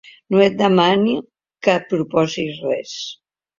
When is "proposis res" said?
1.93-2.99